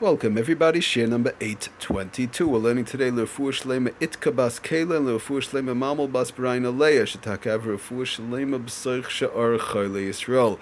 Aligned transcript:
Welcome 0.00 0.38
everybody, 0.38 0.78
share 0.78 1.08
number 1.08 1.34
822. 1.40 2.46
We're 2.46 2.58
learning 2.58 2.84
today 2.84 3.10
Lerfuah 3.10 3.50
Shlema 3.50 3.90
Itkabas 3.94 4.62
Kela 4.62 4.98
and 4.98 5.08
Lerfuah 5.08 5.42
Shlema 5.42 5.76
Mamal 5.76 6.12
Bas 6.12 6.30
Braina 6.30 6.72
Leia 6.72 7.02
Shatakav 7.02 7.62
Lerfuah 7.62 8.06
Shlema 8.06 8.64
B'Soich 8.64 9.06
Sha'ar 9.06 9.58
Chayle 9.58 10.08
Yisrael. 10.08 10.60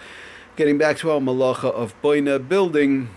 Getting 0.56 0.78
back 0.78 0.96
to 0.96 1.10
our 1.10 1.20
malacha 1.20 1.70
of 1.70 1.94
Boina 2.00 2.48
building, 2.48 3.10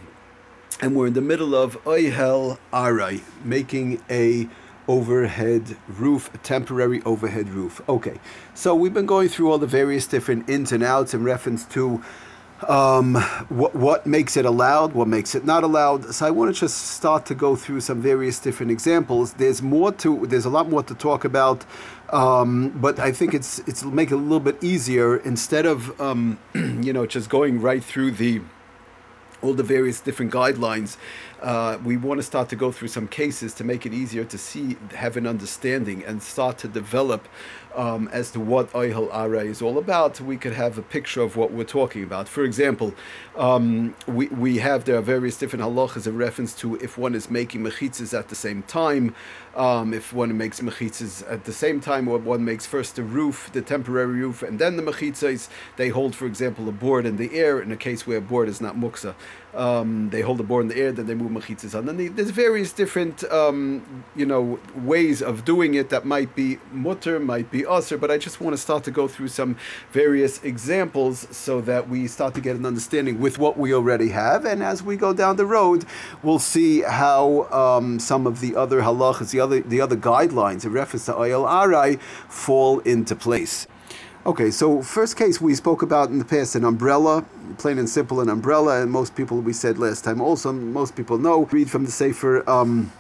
and 0.82 0.94
we're 0.94 1.08
in 1.08 1.14
the 1.14 1.22
middle 1.22 1.56
of 1.56 1.82
Oyhel 1.86 2.58
Arai, 2.74 3.22
making 3.46 4.04
a 4.10 4.50
overhead 4.90 5.78
roof, 5.88 6.30
a 6.34 6.38
temporary 6.40 7.02
overhead 7.04 7.48
roof. 7.48 7.80
Okay, 7.88 8.20
so 8.54 8.76
we've 8.76 8.94
been 8.94 9.06
going 9.06 9.30
through 9.30 9.50
all 9.50 9.58
the 9.58 9.68
various 9.68 10.06
different 10.06 10.50
ins 10.50 10.74
and 10.74 10.84
outs 10.84 11.14
in 11.14 11.24
reference 11.24 11.64
to 11.68 12.04
um, 12.68 13.16
what, 13.50 13.74
what 13.76 14.06
makes 14.06 14.36
it 14.36 14.46
allowed, 14.46 14.94
what 14.94 15.08
makes 15.08 15.36
it 15.36 15.46
not 15.46 15.64
allowed. 15.64 16.14
So 16.14 16.26
I 16.26 16.32
want 16.32 16.54
to 16.54 16.60
just 16.60 16.78
start 16.92 17.26
to 17.28 17.36
go 17.36 17.56
through 17.56 17.82
some 17.82 18.02
various 18.02 18.40
different 18.40 18.72
examples. 18.72 19.34
There's 19.34 19.62
more 19.62 19.92
to, 19.94 20.26
there's 20.28 20.46
a 20.46 20.50
lot 20.50 20.70
more 20.70 20.84
to 20.84 20.96
talk 20.96 21.24
about, 21.24 21.66
um, 22.12 22.70
but 22.70 23.00
I 23.00 23.12
think 23.12 23.34
it's 23.34 23.60
it's 23.60 23.84
make 23.84 24.12
it 24.12 24.16
a 24.16 24.18
little 24.18 24.40
bit 24.40 24.64
easier 24.64 25.18
instead 25.18 25.66
of 25.66 26.00
um, 26.02 26.40
you 26.54 26.92
know 26.92 27.06
just 27.06 27.30
going 27.30 27.62
right 27.62 27.84
through 27.84 28.12
the 28.12 28.42
all 29.42 29.54
the 29.54 29.64
various 29.64 30.02
different 30.02 30.32
guidelines. 30.32 30.98
Uh, 31.42 31.78
we 31.86 31.96
want 31.96 32.20
to 32.20 32.24
start 32.24 32.50
to 32.50 32.56
go 32.56 32.72
through 32.72 32.90
some 32.90 33.08
cases 33.08 33.54
to 33.54 33.64
make 33.64 33.86
it 33.86 33.94
easier 33.94 34.26
to 34.26 34.38
see, 34.38 34.76
have 34.94 35.16
an 35.16 35.26
understanding, 35.26 36.04
and 36.04 36.22
start 36.22 36.58
to 36.58 36.68
develop 36.68 37.28
um, 37.76 38.10
as 38.12 38.32
to 38.32 38.40
what 38.40 38.72
Oihel 38.74 39.14
Ara 39.14 39.46
is 39.46 39.62
all 39.62 39.78
about. 39.78 40.20
We 40.20 40.38
could 40.38 40.54
have 40.54 40.78
a 40.78 40.82
picture 40.82 41.22
of 41.22 41.38
what 41.38 41.52
we're 41.52 41.64
talking 41.64 42.04
about. 42.04 42.28
For 42.28 42.44
example, 42.44 42.94
um, 43.38 43.96
we, 44.08 44.28
we 44.28 44.58
have 44.58 44.84
there 44.86 44.98
are 44.98 45.02
various 45.02 45.38
different 45.38 45.64
halachas 45.64 46.08
in 46.08 46.18
reference 46.18 46.54
to 46.56 46.76
if 46.78 46.98
one 46.98 47.16
is 47.16 47.30
making 47.30 47.62
mechitzas 47.64 48.18
at 48.18 48.28
the 48.28 48.36
same 48.36 48.64
time, 48.64 49.16
um, 49.56 49.94
if 49.94 50.12
one 50.12 50.36
makes 50.38 50.60
mechitzas 50.60 51.30
at 51.32 51.46
the 51.46 51.54
same 51.54 51.80
time, 51.80 52.08
or 52.08 52.18
one 52.18 52.44
makes 52.44 52.66
first 52.66 52.96
the 52.96 53.04
roof, 53.04 53.50
the 53.54 53.62
temporary 53.62 54.22
roof, 54.22 54.44
and 54.44 54.60
then 54.60 54.76
the 54.76 54.84
mechitzas. 54.84 55.48
They 55.78 55.90
hold, 55.90 56.16
for 56.16 56.26
example, 56.26 56.68
a 56.68 56.72
board 56.72 57.06
in 57.06 57.18
the 57.18 57.38
air 57.38 57.62
in 57.62 57.72
a 57.72 57.78
case 57.78 58.06
where 58.06 58.18
a 58.18 58.22
board 58.22 58.50
is 58.50 58.60
not 58.60 58.76
muktza. 58.76 59.16
Um, 59.54 60.10
they 60.12 60.22
hold 60.22 60.38
the 60.38 60.44
board 60.44 60.64
in 60.64 60.68
the 60.70 60.78
air, 60.78 60.92
then 60.92 61.08
they 61.08 61.16
move 61.16 61.32
mechitzas 61.32 61.76
underneath. 61.76 62.16
There's 62.16 62.30
various 62.30 62.72
different, 62.72 63.24
um, 63.32 64.04
you 64.16 64.26
know, 64.26 64.60
ways 64.76 65.22
of 65.22 65.44
doing 65.44 65.74
it 65.74 65.90
that 65.90 66.06
might 66.06 66.36
be 66.36 66.60
mutter, 66.72 67.20
might 67.20 67.50
be 67.50 67.66
usher, 67.66 67.98
but 67.98 68.12
I 68.12 68.18
just 68.18 68.40
want 68.42 68.54
to 68.54 68.62
start 68.62 68.84
to 68.84 68.92
go 68.92 69.08
through 69.08 69.30
some 69.30 69.58
various 69.92 70.44
examples 70.44 71.28
so 71.36 71.62
that 71.62 71.90
we 71.90 72.08
start 72.08 72.36
to 72.36 72.42
get 72.42 72.56
an 72.56 72.66
understanding 72.66 73.20
with 73.20 73.40
what 73.40 73.58
we 73.58 73.74
already 73.74 74.10
have. 74.10 74.46
And 74.46 74.62
as 74.62 74.84
we 74.84 74.96
go 74.98 75.14
down 75.14 75.38
the 75.38 75.46
road, 75.46 75.86
we'll 76.22 76.40
see 76.40 76.82
how 76.82 77.50
um, 77.52 78.00
some 78.00 78.28
of 78.28 78.42
the 78.42 78.56
other 78.56 78.82
halachas, 78.82 79.32
the 79.32 79.40
other 79.40 79.62
the 79.62 79.82
other 79.82 79.98
guidelines 79.98 80.64
in 80.66 80.72
reference 80.72 81.06
to 81.06 81.14
ayal 81.14 81.48
arai, 81.48 82.00
fall 82.28 82.80
into 82.80 83.16
place. 83.16 83.68
Okay, 84.26 84.52
so 84.52 84.82
first 84.82 85.16
case 85.16 85.40
we 85.40 85.56
spoke 85.56 85.82
about 85.82 86.10
in 86.10 86.20
the 86.20 86.26
past 86.26 86.54
an 86.54 86.66
umbrella, 86.66 87.24
plain 87.58 87.78
and 87.78 87.90
simple 87.90 88.20
an 88.20 88.28
umbrella, 88.28 88.82
and 88.82 88.92
most 88.92 89.16
people 89.16 89.40
we 89.40 89.54
said 89.54 89.78
last 89.78 90.04
time 90.04 90.20
also 90.20 90.52
most 90.52 90.94
people 90.94 91.18
know. 91.18 91.46
Read 91.46 91.72
from 91.72 91.86
the 91.86 91.92
Sefer. 91.92 92.48
Um, 92.50 92.92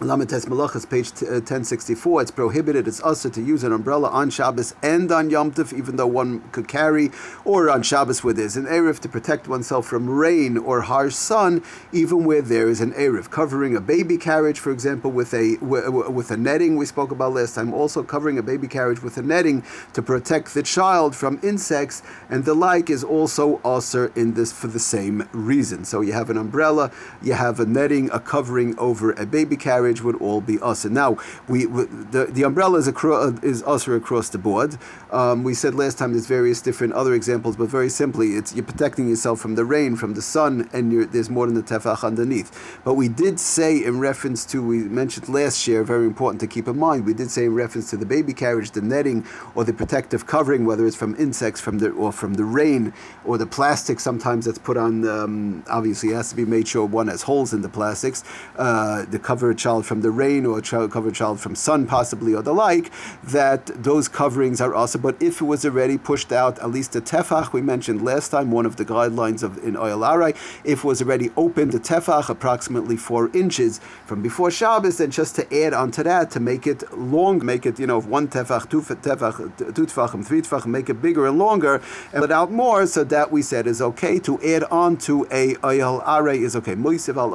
Lamed 0.00 0.28
Tes 0.28 0.44
Malachas, 0.44 0.88
page 0.88 1.10
t- 1.10 1.26
uh, 1.26 1.40
1064. 1.40 2.20
It's 2.20 2.30
prohibited, 2.30 2.86
it's 2.86 3.02
usher 3.02 3.30
to 3.30 3.40
use 3.40 3.64
an 3.64 3.72
umbrella 3.72 4.10
on 4.10 4.28
Shabbos 4.28 4.74
and 4.82 5.10
on 5.10 5.30
Yom 5.30 5.52
Tov, 5.52 5.72
even 5.72 5.96
though 5.96 6.06
one 6.06 6.40
could 6.52 6.68
carry, 6.68 7.10
or 7.46 7.70
on 7.70 7.82
Shabbos 7.82 8.22
where 8.22 8.34
there's 8.34 8.58
an 8.58 8.66
eruv 8.66 8.98
to 9.00 9.08
protect 9.08 9.48
oneself 9.48 9.86
from 9.86 10.10
rain 10.10 10.58
or 10.58 10.82
harsh 10.82 11.14
sun, 11.14 11.62
even 11.92 12.24
where 12.24 12.42
there 12.42 12.68
is 12.68 12.82
an 12.82 12.92
eruv. 12.92 13.30
Covering 13.30 13.74
a 13.74 13.80
baby 13.80 14.18
carriage, 14.18 14.58
for 14.58 14.70
example, 14.70 15.10
with 15.10 15.32
a 15.32 15.56
with 15.62 16.30
a 16.30 16.36
netting 16.36 16.76
we 16.76 16.84
spoke 16.84 17.10
about 17.10 17.32
last 17.32 17.54
time. 17.54 17.72
Also 17.72 18.02
covering 18.02 18.36
a 18.36 18.42
baby 18.42 18.68
carriage 18.68 19.02
with 19.02 19.16
a 19.16 19.22
netting 19.22 19.64
to 19.94 20.02
protect 20.02 20.52
the 20.52 20.62
child 20.62 21.16
from 21.16 21.40
insects 21.42 22.02
and 22.28 22.44
the 22.44 22.52
like 22.52 22.90
is 22.90 23.02
also 23.02 23.62
usher 23.64 24.12
in 24.14 24.34
this 24.34 24.52
for 24.52 24.66
the 24.66 24.78
same 24.78 25.26
reason. 25.32 25.86
So 25.86 26.02
you 26.02 26.12
have 26.12 26.28
an 26.28 26.36
umbrella, 26.36 26.90
you 27.22 27.32
have 27.32 27.60
a 27.60 27.64
netting, 27.64 28.10
a 28.10 28.20
covering 28.20 28.78
over 28.78 29.12
a 29.12 29.24
baby 29.24 29.56
carriage 29.56 29.85
would 29.94 30.16
all 30.16 30.40
be 30.40 30.58
us. 30.60 30.84
And 30.84 30.94
now 30.94 31.18
we, 31.48 31.66
we 31.66 31.84
the, 31.84 32.26
the 32.30 32.42
umbrella 32.42 32.78
is 32.78 32.88
across, 32.88 33.38
is 33.42 33.62
across 33.62 34.28
the 34.28 34.38
board. 34.38 34.76
Um, 35.10 35.44
we 35.44 35.54
said 35.54 35.74
last 35.74 35.98
time 35.98 36.12
there's 36.12 36.26
various 36.26 36.60
different 36.60 36.92
other 36.94 37.14
examples, 37.14 37.56
but 37.56 37.68
very 37.68 37.88
simply, 37.88 38.34
it's 38.34 38.54
you're 38.54 38.64
protecting 38.64 39.08
yourself 39.08 39.40
from 39.40 39.54
the 39.54 39.64
rain, 39.64 39.96
from 39.96 40.14
the 40.14 40.22
sun, 40.22 40.68
and 40.72 41.10
there's 41.12 41.30
more 41.30 41.46
than 41.46 41.54
the 41.54 41.62
tefach 41.62 42.04
underneath. 42.04 42.80
But 42.84 42.94
we 42.94 43.08
did 43.08 43.38
say 43.40 43.84
in 43.84 43.98
reference 44.00 44.44
to 44.46 44.62
we 44.66 44.78
mentioned 44.78 45.28
last 45.28 45.66
year, 45.66 45.82
very 45.84 46.06
important 46.06 46.40
to 46.40 46.46
keep 46.46 46.68
in 46.68 46.78
mind. 46.78 47.06
We 47.06 47.14
did 47.14 47.30
say 47.30 47.44
in 47.44 47.54
reference 47.54 47.90
to 47.90 47.96
the 47.96 48.06
baby 48.06 48.34
carriage, 48.34 48.72
the 48.72 48.80
netting 48.80 49.24
or 49.54 49.64
the 49.64 49.72
protective 49.72 50.26
covering, 50.26 50.64
whether 50.64 50.86
it's 50.86 50.96
from 50.96 51.14
insects, 51.16 51.60
from 51.60 51.78
the 51.78 51.90
or 51.90 52.12
from 52.12 52.34
the 52.34 52.44
rain 52.44 52.92
or 53.24 53.38
the 53.38 53.46
plastic. 53.46 54.00
Sometimes 54.00 54.46
that's 54.46 54.58
put 54.58 54.76
on. 54.76 55.06
Um, 55.06 55.64
obviously, 55.68 56.12
has 56.12 56.30
to 56.30 56.36
be 56.36 56.44
made 56.44 56.68
sure 56.68 56.84
one 56.86 57.08
has 57.08 57.22
holes 57.22 57.52
in 57.52 57.62
the 57.62 57.68
plastics. 57.68 58.24
Uh, 58.56 59.04
the 59.06 59.18
cover 59.18 59.50
a 59.50 59.54
child 59.76 59.86
from 59.86 60.00
the 60.00 60.10
rain 60.10 60.46
or 60.46 60.58
a 60.58 60.62
child, 60.62 61.14
child 61.14 61.40
from 61.40 61.54
sun, 61.54 61.86
possibly 61.86 62.34
or 62.34 62.42
the 62.42 62.52
like. 62.52 62.90
That 63.24 63.66
those 63.82 64.08
coverings 64.08 64.60
are 64.60 64.74
also. 64.74 64.98
But 64.98 65.20
if 65.20 65.40
it 65.40 65.44
was 65.44 65.64
already 65.64 65.98
pushed 65.98 66.32
out, 66.32 66.58
at 66.60 66.70
least 66.70 66.92
the 66.92 67.00
tefach 67.00 67.52
we 67.52 67.62
mentioned 67.62 68.02
last 68.02 68.30
time, 68.30 68.50
one 68.50 68.66
of 68.66 68.76
the 68.76 68.84
guidelines 68.84 69.42
of 69.42 69.58
in 69.58 69.76
oil 69.76 70.00
arai, 70.00 70.34
if 70.64 70.78
it 70.78 70.84
was 70.84 71.02
already 71.02 71.30
open 71.36 71.70
the 71.70 71.78
tefach 71.78 72.28
approximately 72.28 72.96
four 72.96 73.30
inches 73.34 73.80
from 74.06 74.22
before 74.22 74.50
Shabbos, 74.50 74.98
then 74.98 75.10
just 75.10 75.36
to 75.36 75.44
add 75.64 75.72
onto 75.74 76.02
that 76.02 76.30
to 76.32 76.40
make 76.40 76.66
it 76.66 76.80
long, 76.96 77.44
make 77.44 77.66
it 77.66 77.78
you 77.78 77.86
know 77.86 78.00
one 78.00 78.28
tefach, 78.28 78.68
two 78.70 78.80
tefach, 78.80 79.36
two 79.74 79.86
tefachim, 79.86 80.24
three 80.24 80.42
tefachim, 80.42 80.66
make 80.66 80.88
it 80.88 81.02
bigger 81.02 81.26
and 81.26 81.38
longer, 81.38 81.82
and 82.12 82.20
without 82.20 82.50
more. 82.50 82.86
So 82.86 83.04
that 83.04 83.30
we 83.30 83.42
said 83.42 83.66
is 83.66 83.82
okay 83.82 84.18
to 84.20 84.32
add 84.42 84.64
on 84.64 84.96
to 85.08 85.26
a 85.30 85.56
oil 85.64 86.00
arai 86.02 86.38
is 86.46 86.56
okay. 86.56 86.74
Moisiv 86.74 87.16
al 87.16 87.34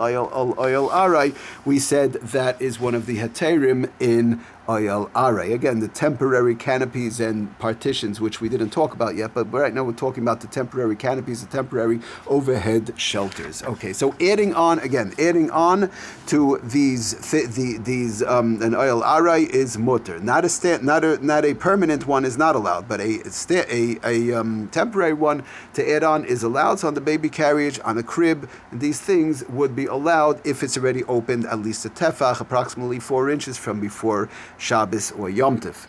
oil 0.60 0.90
arai, 0.90 1.36
we 1.66 1.78
said 1.80 2.14
that 2.32 2.62
is 2.62 2.80
one 2.80 2.96
of 2.96 3.06
the 3.06 3.18
heterim 3.18 3.90
in 4.00 4.42
Are. 4.72 5.40
Again, 5.40 5.80
the 5.80 5.88
temporary 5.88 6.56
canopies 6.56 7.20
and 7.20 7.58
partitions, 7.60 8.22
which 8.22 8.40
we 8.40 8.48
didn't 8.48 8.70
talk 8.70 8.94
about 8.94 9.16
yet, 9.16 9.34
but 9.34 9.52
right 9.52 9.74
now 9.74 9.84
we're 9.84 9.94
talking 9.94 10.24
about 10.24 10.42
the 10.42 10.48
temporary 10.48 10.96
canopies, 10.96 11.46
the 11.46 11.52
temporary 11.52 12.00
overhead 12.28 12.94
shelters. 12.98 13.64
Okay, 13.64 13.92
so 13.94 14.16
adding 14.22 14.54
on 14.54 14.80
again, 14.80 15.14
adding 15.20 15.52
on 15.52 15.92
to 16.28 16.60
these 16.64 17.14
th- 17.32 17.50
the, 17.50 17.78
these 17.80 18.24
um, 18.24 18.62
an 18.62 18.72
Ayal 18.72 19.04
Are 19.04 19.38
is 19.38 19.78
mutter. 19.78 20.20
Not 20.20 20.46
a 20.46 20.50
sta- 20.50 20.82
not 20.82 21.04
a 21.04 21.24
not 21.24 21.46
a 21.46 21.54
permanent 21.54 22.08
one 22.08 22.26
is 22.26 22.38
not 22.38 22.56
allowed, 22.56 22.88
but 22.88 23.02
a 23.02 23.30
sta- 23.30 23.66
a, 23.70 24.00
a 24.04 24.34
um, 24.40 24.70
temporary 24.70 25.14
one 25.14 25.44
to 25.74 25.90
add 25.90 26.04
on 26.04 26.26
is 26.26 26.44
allowed. 26.44 26.80
So 26.80 26.88
on 26.88 26.94
the 26.94 27.02
baby 27.02 27.30
carriage, 27.30 27.80
on 27.84 27.96
the 27.96 28.04
crib, 28.04 28.50
these 28.72 29.00
things 29.02 29.44
would 29.50 29.76
be 29.76 29.86
allowed 29.86 30.46
if 30.46 30.64
it's 30.64 30.78
already 30.78 31.04
opened 31.06 31.46
at 31.46 31.60
least 31.60 31.86
a 31.86 31.90
tefach, 31.90 32.40
approximately 32.40 33.00
four 33.00 33.30
inches 33.30 33.58
from 33.58 33.80
before 33.80 34.30
Shabbos 34.62 35.12
or 35.14 35.28
Yom 35.32 35.60
Tov. 35.60 35.88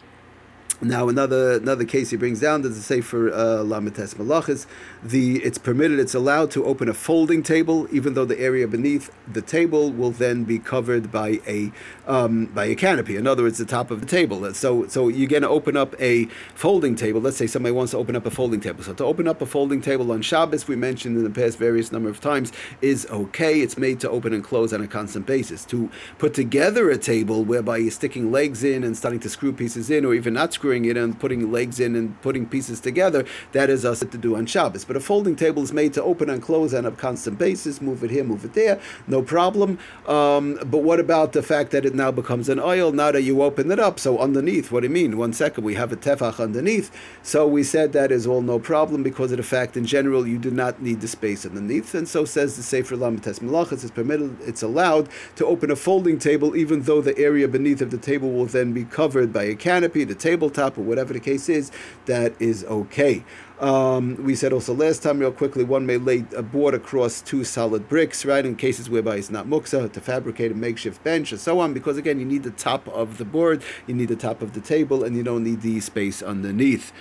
Now 0.85 1.09
another 1.09 1.53
another 1.53 1.85
case 1.85 2.11
he 2.11 2.17
brings 2.17 2.41
down 2.41 2.63
does 2.63 2.77
it 2.77 2.83
say 2.83 3.01
for 3.01 3.33
uh, 3.33 3.63
Lamed 3.63 3.95
Tes 3.95 4.15
Malachis. 4.15 4.67
The 5.01 5.37
it's 5.45 5.57
permitted 5.57 6.01
it's 6.01 6.13
allowed 6.13 6.51
to 6.53 6.65
open 6.65 6.89
a 6.89 6.95
folding 6.95 7.45
table 7.45 7.87
even 7.93 8.15
though 8.15 8.25
the 8.25 8.41
area 8.41 8.67
beneath 8.67 9.09
the 9.33 9.43
table 9.43 9.93
will 9.93 10.11
then 10.11 10.43
be 10.43 10.59
covered 10.59 11.13
by 11.13 11.41
a 11.47 11.71
um, 12.09 12.47
by 12.47 12.65
a 12.65 12.75
canopy. 12.75 13.15
In 13.15 13.29
other 13.29 13.45
words 13.45 13.59
the 13.59 13.65
top 13.65 13.93
of 13.93 14.01
the 14.01 14.07
table. 14.07 14.53
So 14.55 14.89
so 14.89 15.07
you're 15.07 15.29
going 15.29 15.43
to 15.43 15.49
open 15.49 15.77
up 15.77 15.95
a 16.01 16.25
folding 16.57 16.97
table. 16.97 17.21
Let's 17.21 17.37
say 17.37 17.47
somebody 17.47 17.73
wants 17.73 17.93
to 17.93 17.99
open 17.99 18.17
up 18.17 18.27
a 18.27 18.31
folding 18.33 18.59
table. 18.59 18.83
So 18.83 18.93
to 18.93 19.05
open 19.05 19.29
up 19.29 19.41
a 19.41 19.47
folding 19.47 19.83
table 19.83 20.11
on 20.11 20.21
Shabbos 20.21 20.67
we 20.67 20.75
mentioned 20.75 21.17
in 21.17 21.23
the 21.23 21.31
past 21.31 21.59
various 21.59 21.93
number 21.93 22.09
of 22.09 22.21
times 22.21 22.51
is 22.81 23.07
okay. 23.09 23.61
It's 23.61 23.79
made 23.79 24.01
to 24.01 24.11
open 24.11 24.33
and 24.33 24.43
close 24.43 24.73
on 24.73 24.83
a 24.83 24.89
constant 24.89 25.27
basis. 25.27 25.65
To 25.67 25.89
put 26.19 26.35
together 26.35 26.91
a 26.91 26.99
table 26.99 27.45
whereby 27.45 27.77
you're 27.77 27.93
sticking 27.93 28.33
legs 28.33 28.65
in 28.65 28.83
and 28.83 28.97
starting 28.97 29.21
to 29.21 29.31
screw 29.31 29.53
pieces 29.53 29.89
in 29.89 30.05
or 30.05 30.13
even 30.13 30.35
not 30.35 30.53
screwing 30.73 30.85
it 30.87 30.97
and 30.97 31.19
putting 31.21 31.53
legs 31.53 31.81
in 31.81 31.95
and 31.95 32.21
putting 32.23 32.47
pieces 32.47 32.81
together, 32.81 33.27
that 33.53 33.69
is 33.69 33.85
us 33.85 34.01
to 34.01 34.07
do 34.07 34.37
on 34.37 34.47
Shabbos. 34.47 34.85
But 34.85 34.97
a 34.97 35.01
folding 35.01 35.37
table 35.37 35.63
is 35.63 35.73
made 35.73 35.93
to 35.95 36.03
open 36.03 36.31
and 36.31 36.41
close 36.41 36.73
on 36.73 36.87
a 36.87 36.91
constant 36.91 37.39
basis, 37.39 37.83
move 37.83 38.03
it 38.03 38.11
here, 38.11 38.25
move 38.25 38.45
it 38.45 38.55
there, 38.55 38.81
no 39.07 39.23
problem. 39.23 39.79
Um, 40.07 40.59
but 40.65 40.79
what 40.79 40.99
about 40.99 41.33
the 41.33 41.43
fact 41.43 41.73
that 41.73 41.85
it 41.85 41.95
now 41.95 42.11
becomes 42.11 42.49
an 42.49 42.59
oil 42.59 42.91
now 42.93 43.13
that 43.13 43.23
you 43.23 43.43
open 43.43 43.71
it 43.71 43.79
up? 43.79 44.01
So 44.01 44.19
underneath, 44.19 44.73
what 44.73 44.81
do 44.81 44.87
you 44.87 44.95
mean? 44.95 45.19
One 45.19 45.35
second, 45.35 45.65
we 45.65 45.75
have 45.75 45.93
a 45.93 45.97
tefach 45.97 46.41
underneath. 46.41 46.91
So 47.23 47.47
we 47.47 47.63
said 47.63 47.93
that 47.93 48.11
is 48.11 48.27
all 48.27 48.41
no 48.41 48.59
problem 48.59 49.03
because 49.03 49.31
of 49.33 49.37
the 49.37 49.43
fact 49.43 49.77
in 49.77 49.85
general 49.85 50.27
you 50.27 50.39
do 50.39 50.51
not 50.51 50.81
need 50.81 51.03
the 51.03 51.09
space 51.09 51.45
underneath. 51.45 51.95
And 51.95 52.09
so 52.09 52.25
says 52.25 52.57
the 52.57 52.63
Sefer 52.63 52.97
Lamed 52.97 53.25
Tes 53.25 53.41
Malachas, 53.41 53.83
it's 53.83 53.91
permitted, 53.91 54.41
it's 54.41 54.63
allowed 54.63 55.09
to 55.37 55.45
open 55.45 55.71
a 55.71 55.77
folding 55.77 56.19
table 56.19 56.57
even 56.57 56.83
though 56.83 57.03
the 57.03 57.17
area 57.19 57.47
beneath 57.47 57.83
of 57.83 57.91
the 57.91 57.99
table 57.99 58.33
will 58.33 58.47
then 58.47 58.73
be 58.73 58.85
covered 58.85 59.33
by 59.33 59.45
a 59.45 59.55
canopy, 59.55 60.05
the 60.05 60.15
table 60.15 60.49
tabletop 60.53 60.79
or 60.79 60.83
whatever 60.83 61.13
the 61.13 61.21
case 61.21 61.49
is, 61.49 61.71
that 62.07 62.41
is 62.41 62.65
okay. 62.65 63.25
Um, 63.61 64.23
we 64.25 64.35
said 64.35 64.53
also 64.53 64.75
last 64.75 65.03
time, 65.03 65.19
real 65.19 65.33
quickly, 65.33 65.65
one 65.65 65.87
may 65.87 65.97
lay 65.97 66.25
a 66.37 66.43
board 66.43 66.75
across 66.75 67.21
two 67.21 67.45
solid 67.45 67.89
bricks, 67.89 68.25
right? 68.25 68.45
In 68.45 68.57
cases 68.57 68.91
whereby 68.91 69.17
it's 69.17 69.31
not 69.31 69.47
muktza 69.47 69.93
to 69.93 70.01
fabricate 70.01 70.53
a 70.53 70.55
makeshift 70.55 71.03
bench 71.05 71.33
and 71.33 71.41
so 71.41 71.61
on, 71.61 71.73
because 71.73 71.97
again, 71.97 72.19
you 72.19 72.27
need 72.27 72.43
the 72.43 72.51
top 72.51 72.89
of 72.89 73.19
the 73.19 73.25
board, 73.25 73.63
you 73.87 73.95
need 73.95 74.09
the 74.09 74.17
top 74.17 74.43
of 74.43 74.55
the 74.55 74.61
table, 74.61 75.05
and 75.05 75.17
you 75.17 75.23
don't 75.23 75.45
need 75.45 75.63
the 75.63 75.81
space 75.81 76.23
underneath. 76.23 76.93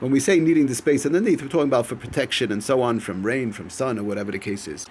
When 0.00 0.12
we 0.12 0.20
say 0.20 0.38
needing 0.38 0.66
the 0.66 0.74
space 0.74 1.06
underneath, 1.06 1.40
we're 1.40 1.48
talking 1.48 1.68
about 1.68 1.86
for 1.86 1.96
protection 1.96 2.52
and 2.52 2.62
so 2.62 2.82
on 2.82 3.00
from 3.00 3.24
rain, 3.24 3.52
from 3.52 3.70
sun, 3.70 3.98
or 3.98 4.04
whatever 4.04 4.30
the 4.30 4.38
case 4.38 4.68
is. 4.68 4.86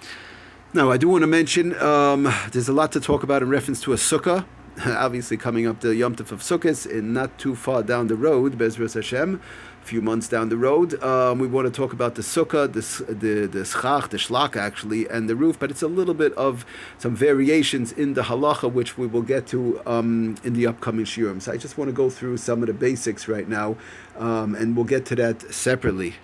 Now, 0.74 0.90
I 0.90 0.96
do 0.96 1.08
want 1.08 1.22
to 1.22 1.28
mention 1.28 1.80
um, 1.80 2.28
there's 2.50 2.68
a 2.68 2.72
lot 2.72 2.90
to 2.92 3.00
talk 3.00 3.22
about 3.22 3.42
in 3.42 3.48
reference 3.48 3.80
to 3.82 3.92
a 3.92 3.96
sukkah. 3.96 4.44
Obviously, 4.86 5.36
coming 5.36 5.66
up 5.66 5.80
the 5.80 5.94
Yom 5.94 6.16
Tov 6.16 6.32
of 6.32 6.40
Sukkot, 6.40 6.90
and 6.90 7.14
not 7.14 7.38
too 7.38 7.54
far 7.54 7.82
down 7.82 8.08
the 8.08 8.16
road, 8.16 8.58
Bezras 8.58 8.94
Hashem 8.94 9.40
a 9.86 9.88
few 9.88 10.02
months 10.02 10.26
down 10.26 10.48
the 10.48 10.56
road. 10.56 11.00
Um, 11.00 11.38
we 11.38 11.46
want 11.46 11.66
to 11.66 11.70
talk 11.70 11.92
about 11.92 12.16
the 12.16 12.22
sukkah, 12.22 12.66
the 12.72 13.14
the 13.14 13.46
the 13.46 13.64
schach, 13.64 14.10
the 14.10 14.16
shlach 14.16 14.56
actually, 14.56 15.08
and 15.08 15.30
the 15.30 15.36
roof, 15.36 15.60
but 15.60 15.70
it's 15.70 15.82
a 15.82 15.86
little 15.86 16.12
bit 16.12 16.32
of 16.32 16.66
some 16.98 17.14
variations 17.14 17.92
in 17.92 18.14
the 18.14 18.22
halacha, 18.22 18.72
which 18.72 18.98
we 18.98 19.06
will 19.06 19.22
get 19.22 19.46
to 19.46 19.80
um, 19.86 20.34
in 20.42 20.54
the 20.54 20.66
upcoming 20.66 21.04
shiurim. 21.04 21.40
So 21.40 21.52
I 21.52 21.56
just 21.56 21.78
want 21.78 21.88
to 21.88 21.92
go 21.92 22.10
through 22.10 22.38
some 22.38 22.62
of 22.64 22.66
the 22.66 22.74
basics 22.74 23.28
right 23.28 23.48
now, 23.48 23.76
um, 24.18 24.56
and 24.56 24.74
we'll 24.74 24.90
get 24.96 25.06
to 25.06 25.14
that 25.16 25.54
separately. 25.54 26.14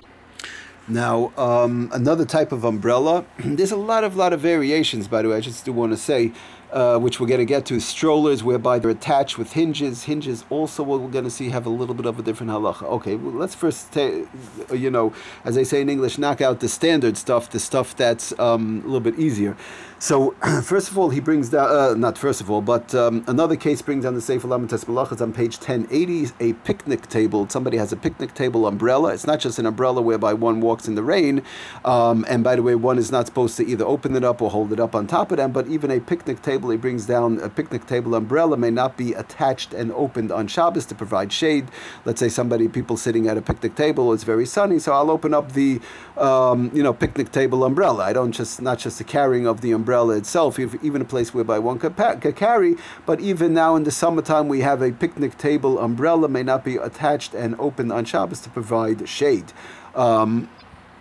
Now, 0.89 1.33
um, 1.37 1.89
another 1.93 2.25
type 2.25 2.51
of 2.51 2.65
umbrella. 2.65 3.25
There's 3.39 3.71
a 3.71 3.77
lot 3.77 4.03
of 4.03 4.17
lot 4.17 4.33
of 4.33 4.41
variations, 4.41 5.07
by 5.07 5.23
the 5.23 5.29
way. 5.29 5.37
I 5.37 5.41
just 5.41 5.65
do 5.65 5.73
want 5.73 5.93
to 5.93 5.97
say 5.97 6.33
uh, 6.73 6.99
which 6.99 7.21
we're 7.21 7.27
going 7.27 7.39
to 7.39 7.45
get 7.45 7.67
to, 7.67 7.81
strollers 7.81 8.43
whereby 8.43 8.79
they're 8.79 8.91
attached 8.91 9.39
with 9.39 9.53
hinges. 9.53 10.05
Hinges 10.05 10.45
also, 10.51 10.83
what 10.83 11.01
we're 11.01 11.11
going 11.11 11.25
to 11.25 11.31
see, 11.31 11.51
have 11.51 11.67
a 11.67 11.71
little 11.71 11.95
bit 11.95 12.07
of 12.07 12.19
a 12.19 12.23
different 12.23 12.51
halacha. 12.51 12.85
Okay, 12.85 13.17
well, 13.17 13.35
let's 13.35 13.55
first, 13.55 13.93
ta- 13.93 14.25
you 14.73 14.91
know, 14.91 15.13
as 15.45 15.55
they 15.55 15.65
say 15.65 15.81
in 15.81 15.89
English, 15.89 16.19
knock 16.19 16.41
out 16.41 16.61
the 16.61 16.69
standard 16.69 17.17
stuff, 17.17 17.51
the 17.51 17.61
stuff 17.61 17.97
that's 17.97 18.39
um, 18.39 18.81
a 18.81 18.87
little 18.87 19.01
bit 19.01 19.19
easier. 19.19 19.57
So, 19.99 20.31
first 20.65 20.91
of 20.91 20.99
all, 20.99 21.11
he 21.11 21.21
brings 21.21 21.51
down, 21.51 21.71
uh, 21.71 21.95
not 21.95 22.19
first 22.19 22.41
of 22.41 22.51
all, 22.51 22.61
but 22.61 22.95
um, 22.95 23.25
another 23.29 23.55
case 23.55 23.83
brings 23.83 24.05
down 24.05 24.15
the 24.15 24.21
Sefer 24.21 24.49
Lamed 24.49 24.71
Tes 24.71 24.85
Malachas 24.85 25.21
on 25.21 25.33
page 25.33 25.59
1080, 25.59 26.33
a 26.41 26.55
picnic 26.55 27.09
table. 27.09 27.49
Somebody 27.49 27.77
has 27.77 27.93
a 27.93 27.97
picnic 27.97 28.35
table 28.35 28.67
umbrella. 28.67 29.13
It's 29.13 29.27
not 29.27 29.39
just 29.39 29.59
an 29.59 29.67
umbrella 29.67 30.03
whereby 30.03 30.35
one 30.35 30.61
walks 30.61 30.89
in 30.89 30.95
the 30.97 31.03
rain. 31.03 31.43
Um, 31.85 32.25
and 32.29 32.43
by 32.43 32.57
the 32.57 32.63
way, 32.63 32.75
one 32.75 32.99
is 32.99 33.13
not 33.13 33.27
supposed 33.27 33.57
to 33.59 33.67
either 33.67 33.85
open 33.85 34.17
it 34.17 34.25
up 34.25 34.43
or 34.43 34.51
hold 34.51 34.73
it 34.73 34.81
up 34.81 34.95
on 34.95 35.07
top 35.07 35.31
of 35.31 35.37
them, 35.37 35.53
but 35.53 35.69
even 35.69 35.91
a 35.91 36.01
picnic 36.01 36.43
table 36.43 36.62
table, 36.63 36.71
he 36.71 36.77
brings 36.77 37.07
down 37.07 37.41
a 37.41 37.49
picnic 37.49 37.87
table 37.87 38.15
umbrella 38.15 38.57
may 38.57 38.71
not 38.71 38.97
be 38.97 39.15
attached 39.15 39.75
and 39.75 39.91
opened 39.93 40.31
on 40.31 40.47
Shabbos 40.47 40.87
to 40.87 40.95
provide 40.95 41.33
shade. 41.33 41.67
Let's 42.05 42.21
say 42.21 42.29
somebody, 42.29 42.69
people 42.69 42.97
sitting 42.97 43.27
at 43.27 43.37
a 43.37 43.43
picnic 43.43 43.75
table, 43.75 44.13
it's 44.13 44.23
very 44.23 44.47
sunny, 44.47 44.79
so 44.79 44.93
I'll 44.93 45.11
open 45.11 45.35
up 45.35 45.55
the, 45.55 45.81
um, 46.17 46.71
you 46.73 46.85
know, 46.85 46.93
picnic 46.93 47.33
table 47.33 47.65
umbrella. 47.65 48.05
I 48.05 48.13
don't 48.13 48.31
just, 48.31 48.63
not 48.63 48.79
just 48.79 48.99
the 48.99 49.05
carrying 49.05 49.45
of 49.45 49.61
the 49.61 49.73
umbrella 49.73 50.17
itself, 50.17 50.61
even 50.61 51.01
a 51.03 51.05
place 51.05 51.35
whereby 51.35 51.59
one 51.59 51.81
could, 51.81 51.97
pa- 51.97 52.15
could 52.15 52.37
carry, 52.37 52.77
but 53.07 53.19
even 53.21 53.53
now 53.53 53.75
in 53.75 53.83
the 53.83 53.91
summertime 53.91 54.47
we 54.47 54.61
have 54.61 54.83
a 54.83 54.93
picnic 54.93 55.37
table 55.37 55.81
umbrella 55.81 56.29
may 56.29 56.45
not 56.45 56.65
be 56.65 56.77
attached 56.77 57.35
and 57.35 57.57
opened 57.59 57.91
on 57.91 58.05
Shabbos 58.05 58.41
to 58.43 58.51
provide 58.51 59.09
shade. 59.09 59.53
Um, 59.97 60.49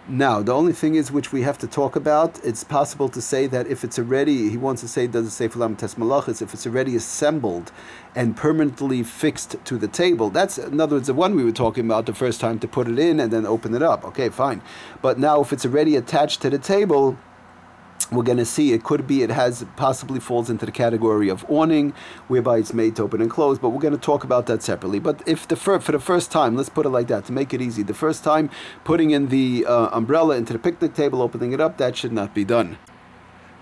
now, 0.07 0.42
the 0.42 0.51
only 0.51 0.74
thing 0.74 0.95
is 0.95 1.12
which 1.12 1.31
we 1.31 1.44
have 1.44 1.59
to 1.59 1.68
talk 1.68 1.95
about, 1.95 2.44
it's 2.44 2.63
possible 2.63 3.07
to 3.09 3.21
say 3.21 3.45
that 3.48 3.68
if 3.68 3.83
it's 3.83 4.00
already, 4.00 4.50
he 4.50 4.57
wants 4.57 4.81
to 4.81 4.88
say, 4.88 5.06
does 5.06 5.27
it 5.27 5.31
say 5.31 5.48
Fulam 5.48 5.77
Tes 5.77 6.42
if 6.42 6.53
it's 6.53 6.65
already 6.65 6.95
assembled 6.95 7.71
and 8.15 8.36
permanently 8.36 9.03
fixed 9.03 9.56
to 9.63 9.77
the 9.77 9.88
table, 9.88 10.31
that's, 10.31 10.57
in 10.57 10.81
other 10.81 10.95
words, 10.95 11.07
the 11.07 11.13
one 11.13 11.36
we 11.36 11.44
were 11.44 11.51
talking 11.51 11.86
about 11.86 12.07
the 12.07 12.15
first 12.15 12.42
time 12.42 12.57
to 12.59 12.68
put 12.68 12.88
it 12.88 12.98
in 12.98 13.19
and 13.19 13.31
then 13.31 13.45
open 13.45 13.75
it 13.75 13.83
up. 13.83 14.03
Okay, 14.03 14.30
fine. 14.30 14.63
But 15.03 15.19
now 15.19 15.39
if 15.42 15.53
it's 15.53 15.65
already 15.65 15.95
attached 15.95 16.42
to 16.42 16.50
the 16.50 16.57
table, 16.57 17.18
we're 18.12 18.24
going 18.24 18.38
to 18.38 18.45
see 18.45 18.71
it 18.71 18.83
could 18.83 19.06
be 19.06 19.24
it 19.24 19.30
has 19.30 19.65
possibly 19.75 20.19
falls 20.19 20.50
into 20.50 20.65
the 20.65 20.71
category 20.71 21.30
of 21.30 21.45
awning 21.50 21.94
whereby 22.27 22.57
it's 22.57 22.74
made 22.74 22.95
to 22.95 23.03
open 23.03 23.21
and 23.21 23.30
close 23.30 23.59
but 23.59 23.69
we're 23.69 23.81
going 23.81 23.94
to 23.94 24.00
talk 24.00 24.24
about 24.24 24.45
that 24.45 24.63
separately. 24.63 25.00
But 25.00 25.21
if 25.27 25.48
the 25.48 25.56
fir- 25.56 25.80
for 25.80 25.92
the 25.92 26.00
first 26.00 26.31
time 26.31 26.56
let's 26.56 26.69
put 26.69 26.86
it 26.86 26.89
like 26.89 27.07
that 27.07 27.25
to 27.25 27.31
make 27.31 27.53
it 27.53 27.62
easy 27.62 27.83
the 27.83 27.94
first 27.94 28.24
time 28.24 28.50
putting 28.83 29.12
in 29.12 29.27
the 29.27 29.65
uh, 29.68 29.89
umbrella 29.92 30.38
into 30.38 30.53
the 30.53 30.59
picnic 30.59 30.94
table 30.94 31.21
opening 31.21 31.51
it 31.51 31.59
up 31.59 31.77
that 31.77 31.98
should 31.98 32.13
not 32.13 32.33
be 32.33 32.45
done 32.45 32.77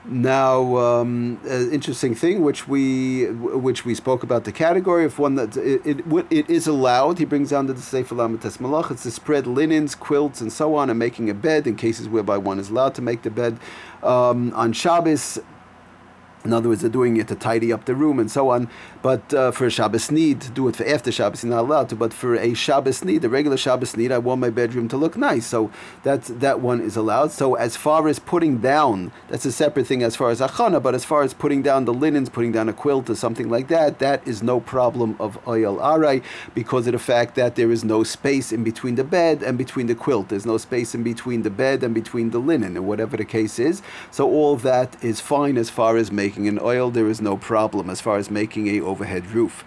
now, 0.06 0.78
um, 0.78 1.40
interesting 1.46 2.16
thing, 2.16 2.42
which 2.42 2.68
we 2.68 3.26
which 3.26 3.86
we 3.86 3.94
spoke 3.94 4.24
about 4.24 4.46
the 4.46 4.52
category 4.52 5.04
of 5.04 5.20
one 5.20 5.36
that 5.36 5.58
it, 5.58 5.86
it, 5.86 6.26
it 6.30 6.50
is 6.50 6.68
allowed. 6.68 7.20
He 7.20 7.26
brings 7.26 7.50
down 7.50 7.68
the 7.68 7.78
Sefer 7.78 8.16
Lamed 8.16 8.42
Tes 8.42 8.58
Malach. 8.58 8.92
It's 8.92 9.04
to 9.04 9.12
spread 9.12 9.46
linens, 9.46 9.96
quilts, 9.96 10.40
and 10.40 10.52
so 10.54 10.76
on, 10.76 10.90
and 10.90 10.98
making 10.98 11.30
a 11.30 11.34
bed 11.34 11.68
in 11.68 11.76
cases 11.76 12.08
whereby 12.08 12.38
one 12.38 12.60
is 12.60 12.70
allowed 12.70 12.96
to 12.96 13.02
make 13.02 13.24
the 13.24 13.30
bed 13.30 13.60
um, 14.02 14.54
on 14.56 14.72
Shabbos. 14.74 15.40
In 16.46 16.54
other 16.54 16.70
words, 16.70 16.82
they're 16.82 16.90
doing 16.90 17.18
it 17.18 17.28
to 17.28 17.36
tidy 17.36 17.74
up 17.74 17.84
the 17.86 17.96
room 17.96 18.18
and 18.18 18.32
so 18.32 18.50
on. 18.50 18.70
But 19.02 19.34
uh, 19.34 19.52
for 19.52 19.66
a 19.66 19.70
Shabbos 19.70 20.10
need, 20.10 20.54
do 20.54 20.68
it 20.70 20.76
for 20.78 20.86
after 20.88 21.12
Shabbos, 21.12 21.44
you're 21.44 21.54
not 21.54 21.62
allowed 21.62 21.90
to. 21.90 21.96
But 21.96 22.14
for 22.14 22.36
a 22.36 22.54
Shabbos 22.54 23.04
need, 23.04 23.26
a 23.26 23.30
regular 23.30 23.58
Shabbos 23.58 23.98
need, 23.98 24.12
I 24.12 24.20
want 24.20 24.40
my 24.40 24.50
bedroom 24.50 24.88
to 24.90 24.98
look 24.98 25.18
nice. 25.18 25.46
So 25.46 25.70
that 26.04 26.24
that 26.40 26.62
one 26.62 26.80
is 26.80 26.96
allowed. 26.96 27.32
So 27.32 27.56
as 27.56 27.76
far 27.76 28.08
as 28.08 28.20
putting 28.20 28.60
down, 28.60 29.12
that's 29.28 29.46
a 29.46 29.52
separate 29.52 29.88
thing 29.88 30.02
as 30.02 30.16
far 30.16 30.30
as 30.30 30.40
achana. 30.40 30.82
But 30.82 30.96
as 30.96 31.04
far 31.04 31.24
as 31.24 31.34
putting 31.34 31.62
down 31.62 31.86
the 31.86 31.94
linens, 31.94 32.30
putting 32.30 32.54
down 32.54 32.70
a 32.70 32.74
quilt 32.74 33.10
or 33.10 33.16
something 33.16 33.50
like 33.50 33.68
that, 33.68 34.00
that 34.00 34.26
is 34.26 34.42
no 34.42 34.62
problem 34.62 35.18
of 35.20 35.44
oyel 35.44 35.80
arai 35.80 36.24
because 36.56 36.88
of 36.88 36.94
the 36.94 37.00
fact 37.00 37.36
that 37.36 37.56
there 37.56 37.72
is 37.72 37.84
no 37.84 38.04
space 38.04 38.54
in 38.54 38.64
between 38.64 38.96
the 38.96 39.04
bed 39.04 39.44
and 39.44 39.58
between 39.58 39.88
the 39.88 39.96
quilt. 39.96 40.30
There's 40.30 40.46
no 40.46 40.58
space 40.58 40.96
in 40.96 41.04
between 41.04 41.44
the 41.44 41.50
bed 41.50 41.84
and 41.84 41.94
between 41.94 42.30
the 42.30 42.40
linen, 42.40 42.78
or 42.78 42.82
whatever 42.82 43.18
the 43.18 43.26
case 43.26 43.60
is. 43.60 43.82
So 44.10 44.30
all 44.30 44.56
that 44.58 45.02
is 45.04 45.20
fine 45.20 45.58
as 45.58 45.70
far 45.70 45.98
as 45.98 46.12
making 46.12 46.29
making 46.30 46.48
an 46.48 46.60
oil, 46.62 46.92
there 46.92 47.10
is 47.10 47.20
no 47.22 47.36
problem 47.36 47.90
as 47.90 48.00
far 48.02 48.18
as 48.18 48.30
making 48.30 48.68
a 48.68 48.80
overhead 48.82 49.26
roof. 49.32 49.66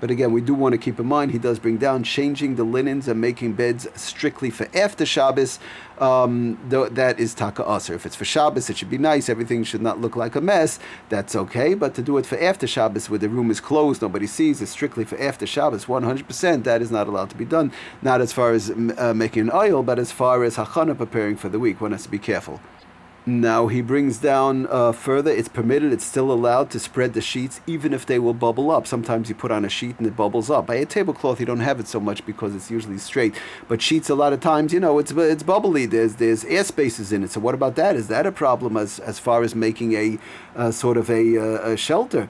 But 0.00 0.10
again, 0.10 0.32
we 0.32 0.40
do 0.40 0.54
want 0.54 0.72
to 0.72 0.78
keep 0.78 0.98
in 0.98 1.06
mind 1.06 1.30
he 1.30 1.38
does 1.38 1.58
bring 1.58 1.78
down 1.78 2.02
changing 2.04 2.56
the 2.56 2.64
linens 2.64 3.06
and 3.08 3.20
making 3.20 3.52
beds 3.52 3.86
strictly 3.94 4.50
for 4.50 4.66
after 4.74 5.04
Shabbos. 5.06 5.58
Um, 5.98 6.58
th- 6.70 6.90
that 6.92 7.20
is 7.20 7.32
taka 7.32 7.64
aser. 7.74 7.94
If 7.94 8.04
it's 8.06 8.16
for 8.16 8.24
Shabbos, 8.24 8.68
it 8.70 8.76
should 8.78 8.90
be 8.90 8.98
nice. 8.98 9.28
Everything 9.28 9.62
should 9.64 9.80
not 9.82 10.00
look 10.00 10.16
like 10.16 10.34
a 10.36 10.40
mess. 10.40 10.78
That's 11.08 11.34
okay. 11.36 11.74
But 11.74 11.94
to 11.94 12.02
do 12.02 12.18
it 12.18 12.26
for 12.26 12.38
after 12.38 12.66
Shabbos, 12.66 13.08
where 13.08 13.22
the 13.24 13.28
room 13.28 13.50
is 13.50 13.60
closed, 13.60 14.02
nobody 14.02 14.26
sees, 14.26 14.60
it's 14.62 14.72
strictly 14.78 15.04
for 15.04 15.18
after 15.30 15.46
Shabbos. 15.46 15.88
One 15.88 16.02
hundred 16.02 16.26
percent. 16.26 16.64
That 16.64 16.82
is 16.82 16.90
not 16.90 17.06
allowed 17.08 17.30
to 17.30 17.36
be 17.36 17.48
done. 17.56 17.72
Not 18.02 18.20
as 18.20 18.32
far 18.32 18.52
as 18.52 18.70
uh, 18.70 19.14
making 19.14 19.42
an 19.46 19.52
oil, 19.52 19.82
but 19.82 19.98
as 19.98 20.10
far 20.12 20.44
as 20.44 20.56
hachana 20.56 20.96
preparing 20.96 21.36
for 21.36 21.50
the 21.50 21.60
week. 21.66 21.80
One 21.80 21.92
has 21.92 22.02
to 22.02 22.10
be 22.10 22.18
careful. 22.18 22.60
Now 23.26 23.68
he 23.68 23.80
brings 23.80 24.18
down 24.18 24.66
uh, 24.68 24.92
further. 24.92 25.30
It's 25.30 25.48
permitted. 25.48 25.94
It's 25.94 26.04
still 26.04 26.30
allowed 26.30 26.70
to 26.72 26.78
spread 26.78 27.14
the 27.14 27.22
sheets, 27.22 27.62
even 27.66 27.94
if 27.94 28.04
they 28.04 28.18
will 28.18 28.34
bubble 28.34 28.70
up. 28.70 28.86
Sometimes 28.86 29.30
you 29.30 29.34
put 29.34 29.50
on 29.50 29.64
a 29.64 29.70
sheet 29.70 29.96
and 29.96 30.06
it 30.06 30.14
bubbles 30.14 30.50
up. 30.50 30.66
By 30.66 30.74
a 30.74 30.84
tablecloth, 30.84 31.40
you 31.40 31.46
don't 31.46 31.60
have 31.60 31.80
it 31.80 31.88
so 31.88 32.00
much 32.00 32.26
because 32.26 32.54
it's 32.54 32.70
usually 32.70 32.98
straight. 32.98 33.34
But 33.66 33.80
sheets, 33.80 34.10
a 34.10 34.14
lot 34.14 34.34
of 34.34 34.40
times, 34.40 34.74
you 34.74 34.80
know, 34.80 34.98
it's 34.98 35.10
it's 35.10 35.42
bubbly. 35.42 35.86
There's 35.86 36.16
there's 36.16 36.44
air 36.44 36.64
spaces 36.64 37.12
in 37.12 37.24
it. 37.24 37.30
So 37.30 37.40
what 37.40 37.54
about 37.54 37.76
that? 37.76 37.96
Is 37.96 38.08
that 38.08 38.26
a 38.26 38.32
problem 38.32 38.76
as 38.76 38.98
as 38.98 39.18
far 39.18 39.42
as 39.42 39.54
making 39.54 39.94
a 39.94 40.18
uh, 40.54 40.70
sort 40.70 40.98
of 40.98 41.08
a, 41.08 41.38
uh, 41.38 41.70
a 41.70 41.76
shelter? 41.78 42.28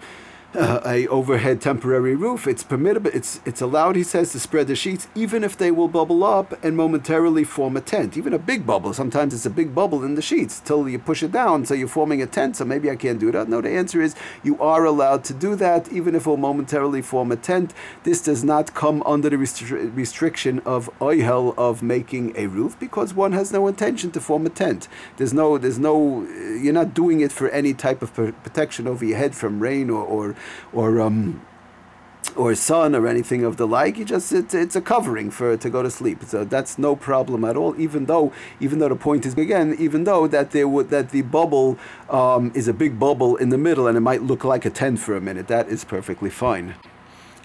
Uh, 0.54 0.80
a 0.84 1.06
overhead 1.08 1.60
temporary 1.60 2.14
roof. 2.14 2.46
It's 2.46 2.62
permissible. 2.62 3.10
It's 3.12 3.40
it's 3.44 3.60
allowed. 3.60 3.96
He 3.96 4.02
says 4.02 4.32
to 4.32 4.40
spread 4.40 4.68
the 4.68 4.76
sheets 4.76 5.08
even 5.14 5.44
if 5.44 5.56
they 5.56 5.70
will 5.70 5.88
bubble 5.88 6.22
up 6.24 6.62
and 6.64 6.76
momentarily 6.76 7.44
form 7.44 7.76
a 7.76 7.80
tent. 7.80 8.16
Even 8.16 8.32
a 8.32 8.38
big 8.38 8.66
bubble. 8.66 8.92
Sometimes 8.92 9.34
it's 9.34 9.46
a 9.46 9.50
big 9.50 9.74
bubble 9.74 10.04
in 10.04 10.14
the 10.14 10.22
sheets 10.22 10.60
till 10.60 10.88
you 10.88 10.98
push 10.98 11.22
it 11.22 11.32
down. 11.32 11.64
So 11.66 11.74
you're 11.74 11.88
forming 11.88 12.22
a 12.22 12.26
tent. 12.26 12.56
So 12.56 12.64
maybe 12.64 12.90
I 12.90 12.96
can't 12.96 13.18
do 13.18 13.32
that. 13.32 13.48
No, 13.48 13.60
the 13.60 13.70
answer 13.70 14.00
is 14.00 14.14
you 14.42 14.60
are 14.60 14.84
allowed 14.84 15.24
to 15.24 15.34
do 15.34 15.54
that 15.56 15.90
even 15.92 16.14
if 16.14 16.26
it 16.26 16.28
will 16.28 16.36
momentarily 16.36 17.02
form 17.02 17.32
a 17.32 17.36
tent. 17.36 17.74
This 18.04 18.22
does 18.22 18.44
not 18.44 18.74
come 18.74 19.02
under 19.04 19.30
the 19.30 19.36
restri- 19.36 19.94
restriction 19.94 20.60
of 20.60 20.90
oihel 21.00 21.56
of 21.58 21.82
making 21.82 22.36
a 22.36 22.46
roof 22.46 22.78
because 22.78 23.14
one 23.14 23.32
has 23.32 23.52
no 23.52 23.66
intention 23.66 24.10
to 24.12 24.20
form 24.20 24.46
a 24.46 24.50
tent. 24.50 24.88
There's 25.16 25.32
no 25.32 25.58
there's 25.58 25.78
no 25.78 26.22
you're 26.62 26.72
not 26.72 26.94
doing 26.94 27.20
it 27.20 27.32
for 27.32 27.48
any 27.48 27.74
type 27.74 28.02
of 28.02 28.14
protection 28.14 28.86
over 28.86 29.04
your 29.04 29.18
head 29.18 29.34
from 29.34 29.60
rain 29.60 29.90
or, 29.90 30.04
or 30.04 30.34
or 30.72 31.00
um, 31.00 31.40
or 32.36 32.54
sun 32.54 32.94
or 32.94 33.06
anything 33.06 33.44
of 33.44 33.56
the 33.56 33.66
like. 33.66 33.98
You 33.98 34.04
just 34.04 34.32
it's, 34.32 34.54
it's 34.54 34.76
a 34.76 34.80
covering 34.80 35.30
for 35.30 35.56
to 35.56 35.70
go 35.70 35.82
to 35.82 35.90
sleep. 35.90 36.24
So 36.24 36.44
that's 36.44 36.78
no 36.78 36.96
problem 36.96 37.44
at 37.44 37.56
all. 37.56 37.78
Even 37.80 38.06
though 38.06 38.32
even 38.60 38.78
though 38.78 38.88
the 38.88 38.96
point 38.96 39.26
is 39.26 39.34
again, 39.34 39.76
even 39.78 40.04
though 40.04 40.26
that 40.26 40.50
there 40.50 40.68
would 40.68 40.90
that 40.90 41.10
the 41.10 41.22
bubble 41.22 41.78
um, 42.08 42.52
is 42.54 42.68
a 42.68 42.72
big 42.72 42.98
bubble 42.98 43.36
in 43.36 43.50
the 43.50 43.58
middle 43.58 43.86
and 43.86 43.96
it 43.96 44.00
might 44.00 44.22
look 44.22 44.44
like 44.44 44.64
a 44.64 44.70
tent 44.70 44.98
for 44.98 45.16
a 45.16 45.20
minute, 45.20 45.48
that 45.48 45.68
is 45.68 45.84
perfectly 45.84 46.30
fine. 46.30 46.74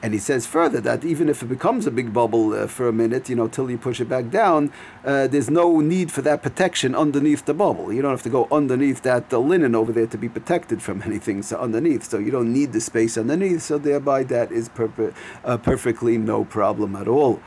And 0.01 0.13
he 0.13 0.19
says 0.19 0.47
further 0.47 0.79
that 0.81 1.03
even 1.03 1.27
if 1.27 1.41
it 1.41 1.47
becomes 1.47 1.85
a 1.85 1.91
big 1.91 2.13
bubble 2.13 2.53
uh, 2.53 2.67
for 2.67 2.87
a 2.87 2.93
minute, 2.93 3.29
you 3.29 3.35
know, 3.35 3.47
till 3.47 3.69
you 3.69 3.77
push 3.77 3.99
it 3.99 4.07
back 4.07 4.29
down, 4.29 4.71
uh, 5.03 5.27
there's 5.27 5.49
no 5.49 5.81
need 5.81 6.11
for 6.11 6.21
that 6.21 6.41
protection 6.41 6.95
underneath 6.95 7.45
the 7.45 7.53
bubble. 7.53 7.91
You 7.91 8.01
don't 8.01 8.11
have 8.11 8.23
to 8.23 8.29
go 8.29 8.47
underneath 8.51 9.01
that 9.01 9.33
uh, 9.33 9.39
linen 9.39 9.75
over 9.75 9.91
there 9.91 10.07
to 10.07 10.17
be 10.17 10.29
protected 10.29 10.81
from 10.81 11.01
anything 11.05 11.43
so 11.43 11.57
underneath. 11.59 12.03
So 12.03 12.17
you 12.17 12.31
don't 12.31 12.53
need 12.53 12.71
the 12.71 12.81
space 12.81 13.17
underneath. 13.17 13.61
So 13.61 13.77
thereby 13.77 14.23
that 14.25 14.51
is 14.51 14.69
per- 14.69 15.13
uh, 15.43 15.57
perfectly 15.57 16.17
no 16.17 16.45
problem 16.45 16.95
at 16.95 17.07
all. 17.07 17.41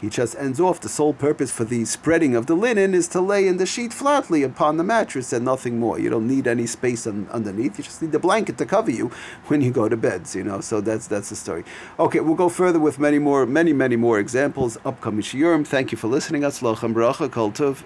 He 0.00 0.10
just 0.10 0.36
ends 0.36 0.60
off 0.60 0.80
the 0.80 0.90
sole 0.90 1.14
purpose 1.14 1.50
for 1.50 1.64
the 1.64 1.84
spreading 1.86 2.36
of 2.36 2.46
the 2.46 2.54
linen 2.54 2.92
is 2.92 3.08
to 3.08 3.20
lay 3.20 3.48
in 3.48 3.56
the 3.56 3.64
sheet 3.64 3.94
flatly 3.94 4.42
upon 4.42 4.76
the 4.76 4.84
mattress 4.84 5.32
and 5.32 5.44
nothing 5.44 5.80
more. 5.80 5.98
You 5.98 6.10
don't 6.10 6.28
need 6.28 6.46
any 6.46 6.66
space 6.66 7.06
un- 7.06 7.26
underneath. 7.32 7.78
You 7.78 7.84
just 7.84 8.02
need 8.02 8.12
the 8.12 8.18
blanket 8.18 8.58
to 8.58 8.66
cover 8.66 8.90
you 8.90 9.10
when 9.46 9.62
you 9.62 9.70
go 9.70 9.88
to 9.88 9.96
bed. 9.96 10.22
You 10.34 10.44
know, 10.44 10.60
so 10.60 10.82
that's 10.82 11.06
that's 11.06 11.30
the 11.30 11.36
story. 11.36 11.64
Okay, 11.98 12.20
we'll 12.20 12.34
go 12.34 12.50
further 12.50 12.78
with 12.78 12.98
many 12.98 13.18
more, 13.18 13.46
many 13.46 13.72
many 13.72 13.96
more 13.96 14.18
examples. 14.18 14.76
Upcoming 14.84 15.22
shiurim. 15.22 15.66
Thank 15.66 15.92
you 15.92 15.98
for 15.98 16.08
listening. 16.08 16.42
Atzlochem 16.42 16.92
bracha 16.92 17.30
kol 17.30 17.50
tov. 17.50 17.82